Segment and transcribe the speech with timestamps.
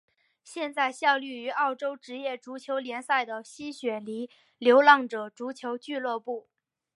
[0.43, 6.47] 现在效力于澳洲职业足球联赛的西雪梨流浪者足球俱乐部。